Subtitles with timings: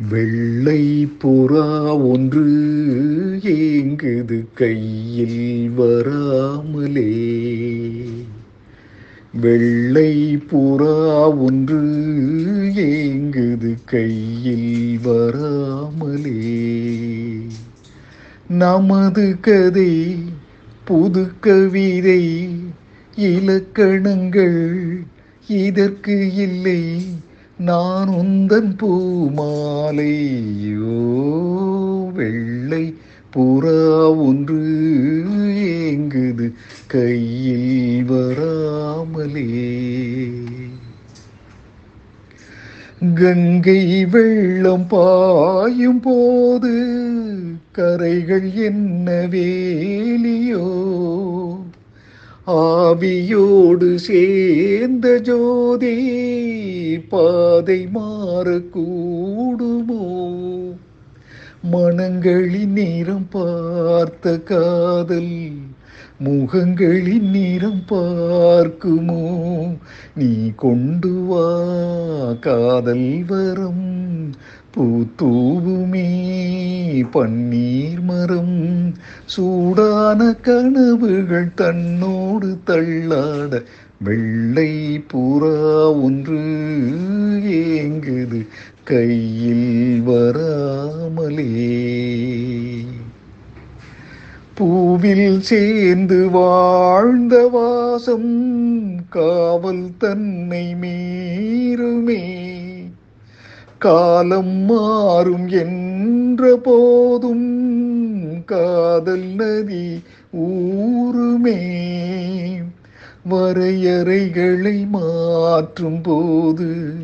[0.00, 2.44] வெள்ளை புறா ஒன்று
[3.42, 7.36] ஏங்குது கையில் வராமலே.
[9.40, 11.80] வெள்ளை புறா ஒன்று
[12.74, 16.58] ஏங்குது கையில் வராமலே.
[18.48, 20.16] நமது கதை
[20.84, 22.48] புது கவிதை
[23.16, 25.00] இலக்கணங்கள்
[25.48, 27.04] இதற்கு இல்லை.
[27.58, 29.32] நான் உந்தன் பூமாலையோ
[32.12, 32.94] வெள்ளை
[33.36, 34.58] புறா ஒன்று
[35.56, 36.52] ஏங்குது
[36.86, 39.62] கையில் வராமலே.
[43.14, 47.02] கங்கை வெள்ளம் பாயும் போது
[47.72, 50.66] கரைகள் என்ன வேலியோ?
[52.46, 56.43] ஆவியோடு சேர்ந்த ஜோதி
[57.08, 58.72] பாதை மாறக்கூடுமோ?
[61.72, 65.50] மனங்களின் நிறம் பார்த்த காதல்
[66.24, 69.22] முகங்களின் நிறம் பார்க்குமோ?
[70.14, 71.46] நீ கொண்டு வா
[72.40, 74.32] காதல் வரம்
[74.76, 76.12] பூத்தூவுமே
[77.12, 78.94] பன்னீர் மரம்.
[79.24, 83.62] சூடான கனவுகள் தன்னோடு தள்ளாட
[84.04, 86.38] வெள்ளை புறா ஒன்று
[87.44, 88.46] ஏங்குது
[88.84, 91.72] கையில் வராமலே.
[94.58, 102.53] பூவில் சேர்ந்து வாழ்ந்த வாசம் காவல் தன்னை மீறுமே.
[103.78, 111.82] காலம் மாறும் என்ற போதும் காதல் நதி ஊருமே.
[113.30, 116.94] வரையறைகளை மாற்றும் போது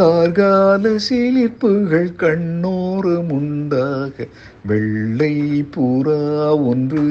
[0.00, 4.28] கார்கால சிலிப்புகள் கண்ணோறு முண்டாக
[4.66, 7.02] வெள்ளை புறா ஒன்று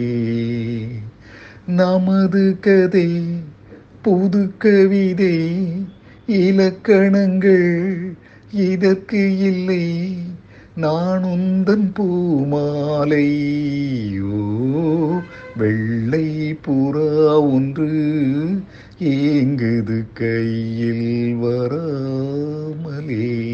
[1.68, 3.24] நமது கதை
[4.02, 5.62] புது கவிதை
[6.26, 7.96] இலக்கணங்கள்
[8.52, 10.18] இதற்கு இல்லை.
[10.76, 12.74] நான் உந்தன் பூமாலையோ
[15.58, 17.90] வெள்ளை புறா ஒன்று
[19.00, 23.45] ஏங்குது கையில் வராமலே.